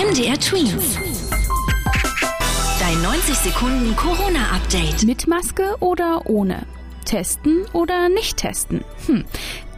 MDR 0.00 0.40
Twins. 0.40 0.98
Dein 2.80 3.02
90 3.02 3.34
Sekunden 3.34 3.94
Corona-Update. 3.96 5.04
Mit 5.04 5.26
Maske 5.26 5.76
oder 5.80 6.22
ohne? 6.24 6.64
Testen 7.04 7.66
oder 7.74 8.08
nicht 8.08 8.38
testen? 8.38 8.82
Hm, 9.06 9.26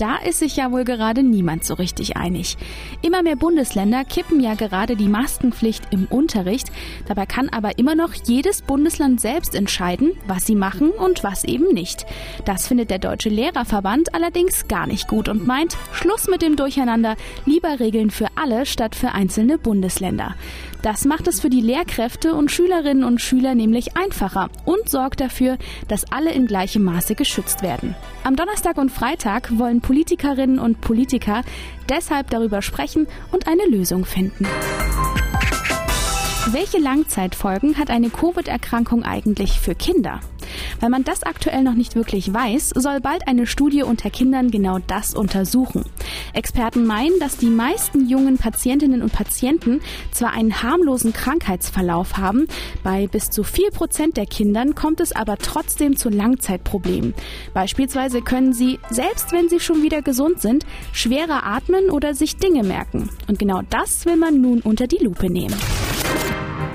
da 0.00 0.16
ist 0.16 0.38
sich 0.38 0.56
ja 0.56 0.72
wohl 0.72 0.84
gerade 0.84 1.22
niemand 1.22 1.64
so 1.64 1.74
richtig 1.74 2.16
einig. 2.16 2.56
Immer 3.02 3.22
mehr 3.22 3.36
Bundesländer 3.36 4.04
kippen 4.04 4.40
ja 4.40 4.54
gerade 4.54 4.96
die 4.96 5.08
Maskenpflicht 5.08 5.84
im 5.90 6.06
Unterricht. 6.06 6.68
Dabei 7.06 7.26
kann 7.26 7.50
aber 7.50 7.78
immer 7.78 7.94
noch 7.94 8.14
jedes 8.14 8.62
Bundesland 8.62 9.20
selbst 9.20 9.54
entscheiden, 9.54 10.12
was 10.26 10.46
sie 10.46 10.54
machen 10.54 10.90
und 10.90 11.22
was 11.22 11.44
eben 11.44 11.74
nicht. 11.74 12.06
Das 12.46 12.66
findet 12.66 12.90
der 12.90 12.98
Deutsche 12.98 13.28
Lehrerverband 13.28 14.14
allerdings 14.14 14.68
gar 14.68 14.86
nicht 14.86 15.06
gut 15.06 15.28
und 15.28 15.46
meint, 15.46 15.76
Schluss 15.92 16.28
mit 16.28 16.40
dem 16.40 16.56
Durcheinander, 16.56 17.16
lieber 17.44 17.78
Regeln 17.78 18.10
für 18.10 18.28
alle 18.36 18.64
statt 18.64 18.94
für 18.94 19.12
einzelne 19.12 19.58
Bundesländer. 19.58 20.34
Das 20.82 21.04
macht 21.04 21.28
es 21.28 21.40
für 21.40 21.50
die 21.50 21.60
Lehrkräfte 21.60 22.34
und 22.34 22.50
Schülerinnen 22.50 23.04
und 23.04 23.20
Schüler 23.20 23.54
nämlich 23.54 23.98
einfacher 23.98 24.48
und 24.64 24.88
sorgt 24.88 25.20
dafür, 25.20 25.58
dass 25.88 26.10
alle 26.10 26.32
in 26.32 26.46
gleichem 26.46 26.84
Maße 26.84 27.14
geschützt 27.14 27.62
werden. 27.62 27.94
Am 28.24 28.34
Donnerstag 28.34 28.78
und 28.78 28.90
Freitag 28.90 29.58
wollen 29.58 29.82
Politikerinnen 29.90 30.60
und 30.60 30.80
Politiker 30.80 31.42
deshalb 31.88 32.30
darüber 32.30 32.62
sprechen 32.62 33.08
und 33.32 33.48
eine 33.48 33.66
Lösung 33.66 34.04
finden. 34.04 34.46
Welche 36.52 36.78
Langzeitfolgen 36.78 37.78
hat 37.78 37.90
eine 37.90 38.10
Covid-Erkrankung 38.10 39.04
eigentlich 39.04 39.60
für 39.60 39.76
Kinder? 39.76 40.18
Weil 40.80 40.90
man 40.90 41.04
das 41.04 41.22
aktuell 41.22 41.62
noch 41.62 41.74
nicht 41.74 41.94
wirklich 41.94 42.34
weiß, 42.34 42.70
soll 42.70 43.00
bald 43.00 43.28
eine 43.28 43.46
Studie 43.46 43.84
unter 43.84 44.10
Kindern 44.10 44.50
genau 44.50 44.80
das 44.84 45.14
untersuchen. 45.14 45.84
Experten 46.32 46.86
meinen, 46.86 47.20
dass 47.20 47.36
die 47.36 47.50
meisten 47.50 48.08
jungen 48.08 48.36
Patientinnen 48.36 49.00
und 49.00 49.12
Patienten 49.12 49.80
zwar 50.10 50.32
einen 50.32 50.60
harmlosen 50.60 51.12
Krankheitsverlauf 51.12 52.16
haben, 52.16 52.48
bei 52.82 53.06
bis 53.06 53.30
zu 53.30 53.44
vier 53.44 53.70
Prozent 53.70 54.16
der 54.16 54.26
Kindern 54.26 54.74
kommt 54.74 54.98
es 54.98 55.12
aber 55.12 55.36
trotzdem 55.36 55.96
zu 55.96 56.08
Langzeitproblemen. 56.08 57.14
Beispielsweise 57.54 58.22
können 58.22 58.54
sie, 58.54 58.80
selbst 58.90 59.30
wenn 59.30 59.48
sie 59.48 59.60
schon 59.60 59.84
wieder 59.84 60.02
gesund 60.02 60.40
sind, 60.40 60.66
schwerer 60.92 61.46
atmen 61.46 61.90
oder 61.90 62.14
sich 62.14 62.38
Dinge 62.38 62.64
merken. 62.64 63.08
Und 63.28 63.38
genau 63.38 63.62
das 63.70 64.04
will 64.04 64.16
man 64.16 64.40
nun 64.40 64.62
unter 64.62 64.88
die 64.88 64.98
Lupe 65.04 65.30
nehmen. 65.30 65.54